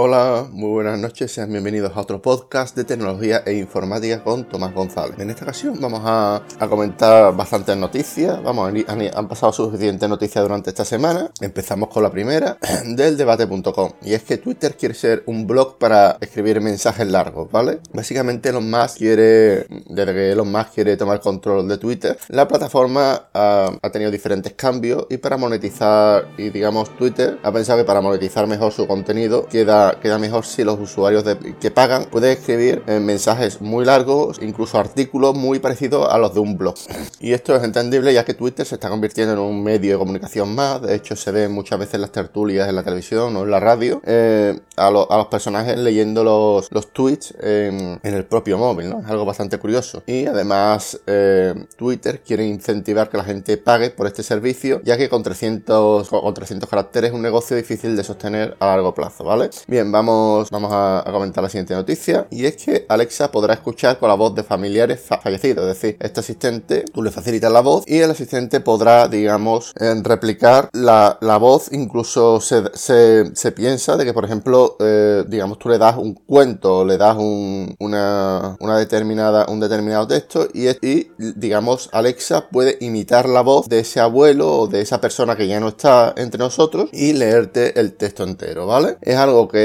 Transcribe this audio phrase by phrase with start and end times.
[0.00, 4.72] Hola, muy buenas noches, sean bienvenidos a otro podcast de tecnología e informática con Tomás
[4.72, 5.18] González.
[5.18, 10.70] En esta ocasión vamos a, comentar bastantes noticias, vamos, han, han pasado suficientes noticias durante
[10.70, 11.32] esta semana.
[11.40, 16.16] Empezamos con la primera, del debate.com, y es que Twitter quiere ser un blog para
[16.20, 17.80] escribir mensajes largos, ¿vale?
[17.92, 23.30] Básicamente Elon Musk quiere, desde que Elon Musk quiere tomar control de Twitter, la plataforma
[23.34, 28.00] ha, ha tenido diferentes cambios y para monetizar, y digamos Twitter ha pensado que para
[28.00, 31.24] monetizar mejor su contenido queda queda, mejor si los usuarios
[31.60, 36.40] que pagan pueden escribir eh, mensajes muy largos, incluso artículos muy parecidos a los de
[36.40, 36.74] un blog.
[37.20, 40.54] Y esto es entendible ya que Twitter se está convirtiendo en un medio de comunicación
[40.54, 40.82] más.
[40.82, 44.00] De hecho, se ve muchas veces las tertulias en la televisión o en la radio
[44.04, 49.00] eh, a, los personajes leyendo los, tweets en, el propio móvil, ¿no?
[49.00, 50.02] Es algo bastante curioso.
[50.06, 55.08] Y además, eh, Twitter quiere incentivar que la gente pague por este servicio, ya que
[55.08, 59.50] con 300, con 300 caracteres es un negocio difícil de sostener a largo plazo, ¿vale?
[59.84, 62.26] Vamos, vamos a, comentar la siguiente noticia.
[62.30, 65.66] Y es que Alexa podrá escuchar con la voz de familiares fallecidos.
[65.66, 69.72] Es decir, este asistente, tú le facilitas la voz y el asistente podrá, digamos,
[70.02, 71.72] replicar la, voz.
[71.72, 76.96] Incluso se, piensa de que, por ejemplo, eh, digamos, tú le das un cuento, le
[76.96, 83.68] das un, una, determinada, un determinado texto y, y, digamos, Alexa puede imitar la voz
[83.68, 87.78] de ese abuelo o de esa persona que ya no está entre nosotros y leerte
[87.78, 88.98] el texto entero, ¿vale?
[89.00, 89.57] Es algo que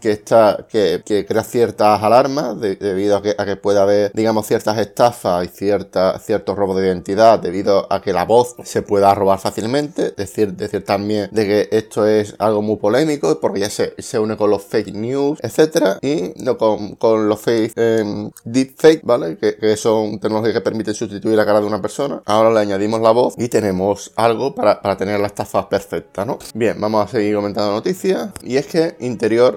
[0.00, 5.44] que, está, que, crea ciertas alarmas debido a que, a puede haber, digamos, ciertas estafas
[5.44, 10.12] y cierta, ciertos robos de identidad debido a que la voz se pueda robar fácilmente.
[10.16, 14.36] Decir, decir también de que esto es algo muy polémico porque ya se, se une
[14.36, 19.36] con los fake news, etcétera, y no con, con los fake eh, deepfake, ¿vale?
[19.36, 22.22] Que, que, son tecnologías que permiten sustituir la cara de una persona.
[22.24, 26.38] Ahora le añadimos la voz y tenemos algo para, para tener la estafa perfecta, ¿no?
[26.54, 28.30] Bien, vamos a seguir comentando noticias.
[28.42, 28.96] Y es que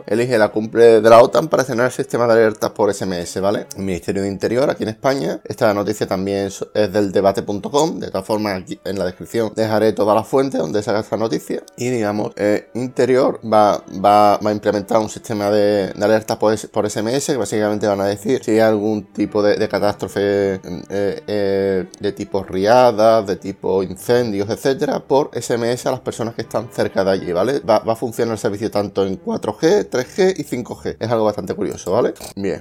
[0.07, 3.67] elige la cumbre de la OTAN para estrenar el sistema de alertas por SMS, ¿vale?
[3.77, 5.39] Ministerio de Interior aquí en España.
[5.43, 7.99] Esta noticia también es del debate.com.
[7.99, 11.63] De todas formas, aquí en la descripción dejaré todas las fuentes donde saca esta noticia.
[11.77, 17.37] Y digamos, eh, Interior va, va, a implementar un sistema de, alertas por, por, SMS
[17.37, 23.27] básicamente van a decir si hay algún tipo de, catástrofe eh, eh, de tipo riadas,
[23.27, 27.59] de tipo incendios, etcétera, por SMS a las personas que están cerca de allí, ¿vale?
[27.59, 30.97] Va, va a funcionar el servicio tanto en 4G 3G y 5G.
[30.99, 32.13] Es algo bastante curioso, ¿vale?
[32.35, 32.59] Bien.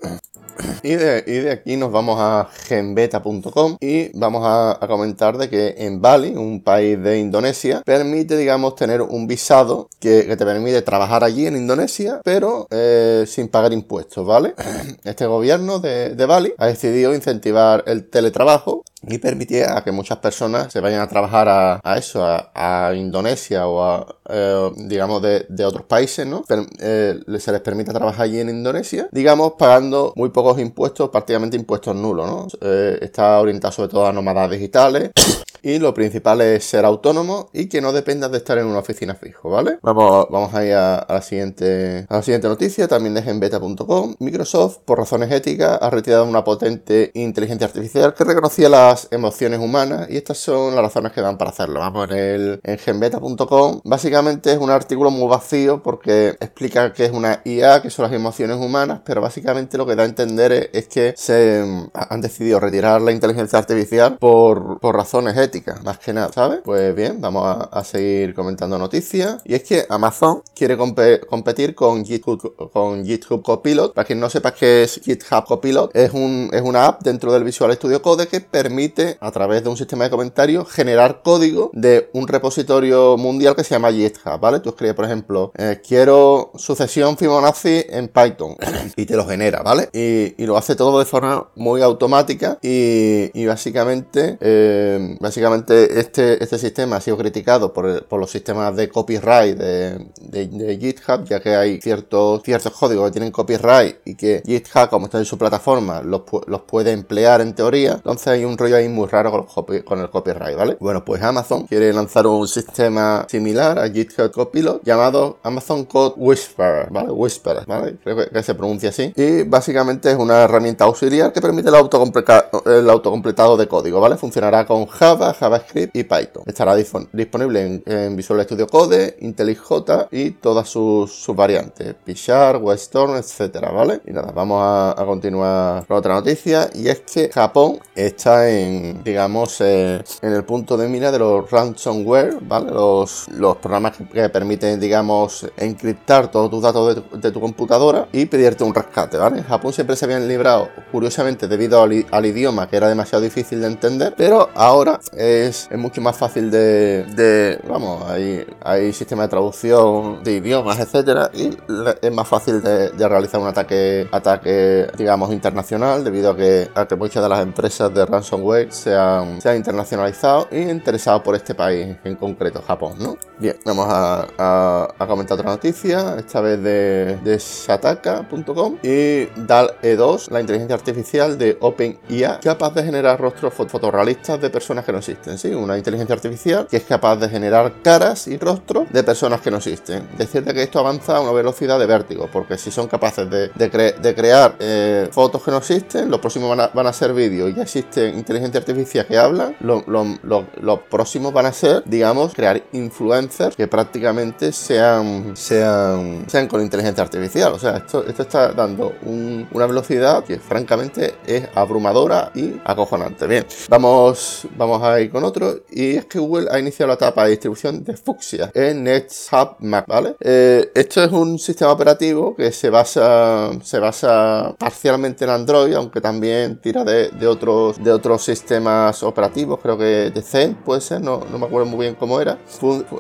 [0.83, 6.31] Y de, aquí nos vamos a genbeta.com y vamos a, comentar de que en Bali,
[6.31, 11.57] un país de Indonesia, permite, digamos, tener un visado que, te permite trabajar allí en
[11.57, 14.55] Indonesia, pero eh, sin pagar impuestos, ¿vale?
[15.05, 20.73] Este gobierno de, Bali ha decidido incentivar el teletrabajo y permitir a que muchas personas
[20.73, 26.27] se vayan a trabajar a, eso, a, Indonesia o a, eh, digamos, de, otros países,
[26.27, 26.45] ¿no?
[26.81, 31.95] Eh, se les permite trabajar allí en Indonesia, digamos, pagando muy poco impuestos, prácticamente impuestos
[31.95, 32.47] nulos, ¿no?
[32.61, 35.11] Eh, está orientado sobre todo a nómadas digitales.
[35.63, 39.15] Y lo principal es ser autónomo y que no dependas de estar en una oficina
[39.15, 39.79] fijo, ¿vale?
[39.83, 44.15] Vamos, vamos a ir a, la siguiente, a la siguiente noticia, también de beta.com.
[44.21, 50.09] Microsoft, por razones éticas, ha retirado una potente inteligencia artificial que reconocía las emociones humanas
[50.11, 51.81] y estas son las razones que dan para hacerlo.
[51.81, 53.81] Vamos a poner en genbeta.com.
[53.85, 58.13] Básicamente es un artículo muy vacío porque explica que es una IA, que son las
[58.13, 62.61] emociones humanas, pero básicamente lo que da a entender es que se mm, han decidido
[62.61, 66.61] retirar la inteligencia artificial por, razones éticas, más que nada, ¿sabes?
[66.65, 69.41] Pues bien, vamos a, seguir comentando noticias.
[69.45, 73.95] Y es que Amazon quiere competir con GitHub, con GitHub Copilot.
[73.95, 77.45] Para quien no sepa qué es GitHub Copilot, es, un, es una app dentro del
[77.45, 82.11] Visual Studio Code que permite, a través de un sistema de comentarios, generar código de
[82.13, 84.61] un repositorio mundial que se llama GitHub, ¿vale?
[84.61, 88.57] Tú escribes, por ejemplo, eh, quiero sucesión Fibonacci en Python
[88.97, 89.89] y te lo genera, ¿vale?
[89.93, 96.59] Y, y lo hace todo de forma muy automática y, básicamente, eh, básicamente este, este
[96.59, 101.55] sistema ha sido criticado por, por los sistemas de copyright de, de, GitHub, ya que
[101.55, 106.03] hay ciertos, ciertos códigos que tienen copyright y que GitHub, como está en su plataforma,
[106.03, 107.93] los, los puede emplear en teoría.
[107.93, 110.77] Entonces hay un rollo ahí muy raro con, con el copyright, ¿vale?
[110.81, 116.89] Bueno, pues Amazon quiere lanzar un sistema similar a GitHub Copilot llamado Amazon Code Whisperer,
[116.91, 117.11] ¿vale?
[117.11, 117.97] Whisperer, ¿vale?
[118.03, 119.13] Creo que, que se pronuncia así.
[119.17, 124.17] Y básicamente es una herramienta auxiliar que permite el, el autocompletado de código, ¿vale?
[124.17, 126.43] Funcionará con Java, JavaScript y Python.
[126.47, 134.01] Estará disponible en, Visual Studio Code, IntelliJ y todas sus, variantes, Pixar, Westorm, etcétera, ¿vale?
[134.07, 139.61] Y nada, vamos a, continuar con otra noticia y es que Japón está en, digamos,
[139.61, 142.71] eh, en el punto de mira de los ransomware, ¿vale?
[142.71, 143.27] Los,
[143.61, 149.17] programas que, permiten, digamos, encriptar todos tus datos de tu, computadora y pedirte un rescate,
[149.17, 149.39] ¿vale?
[149.39, 153.67] En Japón siempre se habían librado, curiosamente, debido al, idioma que era demasiado difícil de
[153.67, 160.37] entender, pero ahora es, mucho más fácil de, vamos, hay, hay sistema de traducción de
[160.37, 161.57] idiomas, etcétera, y
[162.01, 166.95] es más fácil de, realizar un ataque, ataque, digamos, internacional, debido a que, a que
[166.95, 171.55] muchas de las empresas de ransomware se han, se han internacionalizado y interesado por este
[171.55, 173.17] país en concreto, Japón, ¿no?
[173.39, 180.41] Bien, vamos a, comentar otra noticia, esta vez de, de Sataka.com y DAL E2, la
[180.41, 185.49] inteligencia artificial de OpenIA, capaz de generar rostros fotorrealistas de personas que no existen, ¿sí?
[185.49, 189.59] Una inteligencia artificial que es capaz de generar caras y rostros de personas que no
[189.59, 190.09] existen.
[190.17, 194.57] Decirte que esto avanza a una velocidad de vértigo, porque si son capaces de, crear
[194.59, 198.59] eh, fotos que no existen, los próximos van a, ser vídeos y ya existe inteligencia
[198.59, 206.25] artificial que hablan, los próximos van a ser, digamos, crear influencers que prácticamente sean, sean,
[206.29, 207.53] sean con inteligencia artificial.
[207.53, 209.78] O sea, esto, esto está dando una velocidad
[210.25, 213.27] que francamente es abrumadora y acojonante.
[213.27, 215.61] Bien, vamos, vamos a ir con otro.
[215.71, 219.87] Y es que Google ha iniciado la etapa de distribución de Fuchsia en NetHub Mac,
[219.87, 220.17] ¿vale?
[220.21, 226.01] Eh, esto es un sistema operativo que se basa, se basa parcialmente en Android, aunque
[226.01, 231.23] también tira de, otros, de otros sistemas operativos, creo que de Zen puede ser, no,
[231.31, 232.39] no me acuerdo muy bien cómo era.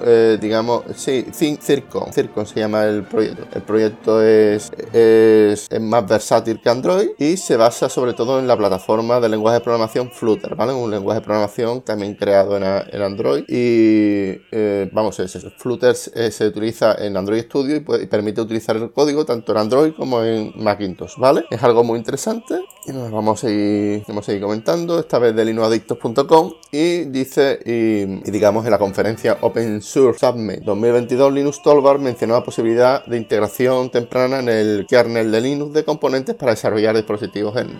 [0.04, 3.46] Eh, digamos, sí, Circon, Circon se llama el proyecto.
[3.54, 8.56] El proyecto es, es, más versátil que Android y se basa sobre todo en la
[8.56, 10.72] plataforma de lenguaje de programación Flutter, ¿vale?
[10.72, 12.64] Un lenguaje de programación también creado en,
[13.00, 15.22] Android y, eh, vamos,
[15.56, 20.24] Flutter se utiliza en Android Studio y, permite utilizar el código tanto en Android como
[20.24, 21.44] en Macintosh, ¿vale?
[21.48, 25.36] Es algo muy interesante y nos vamos a seguir, vamos a seguir comentando, esta vez
[25.36, 32.00] de linuadictos.com y dice, y, digamos en la conferencia Open Source Summit 2022, Linux Tolbar
[32.00, 36.96] mencionó la posibilidad de integración temprana en el kernel de Linux de componentes para desarrollar
[36.96, 37.78] dispositivos en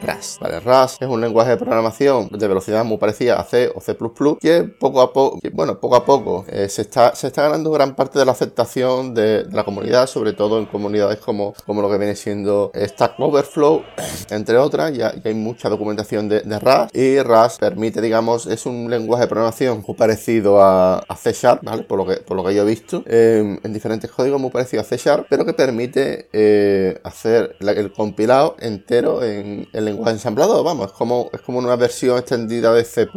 [0.65, 3.97] Rust es un lenguaje de programación de velocidad muy parecida a C o C++,
[4.41, 8.25] que poco a poco, bueno, poco a poco eh, se, está, ganando gran parte de
[8.25, 13.19] la aceptación de, la comunidad, sobre todo en comunidades como, lo que viene siendo Stack
[13.19, 13.83] Overflow,
[14.31, 18.91] entre otras, ya, hay mucha documentación de, de Rust y Rust permite, digamos, es un
[18.91, 21.63] lenguaje de programación muy parecido a, C Sharp.
[21.87, 24.83] Por lo que, por lo que yo he visto, em, en diferentes códigos muy parecido
[24.83, 30.65] a C Sharp, pero que permite eh, hacer el compilado entero en el lenguaje ensamblador,
[30.65, 33.09] vamos, es como, es como una versión extendida de C++,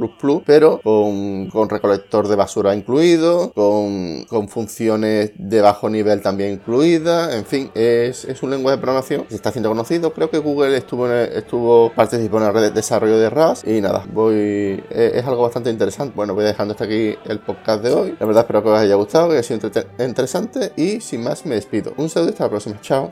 [0.46, 7.34] pero con, con recolector de basura incluido, con, con, funciones de bajo nivel también incluidas,
[7.36, 10.38] en fin, es, es un lenguaje de programación que se está haciendo conocido, creo que
[10.38, 15.44] Google estuvo, estuvo participando en el desarrollo de Rust y nada, voy, es, es algo
[15.44, 18.70] bastante interesante, bueno, voy dejando hasta aquí el podcast de hoy, la verdad espero que
[18.70, 21.94] os haya gustado, que haya sido interesante y sin más me despido.
[21.98, 22.82] Un saludo y hasta la próxima.
[22.82, 23.10] Chao.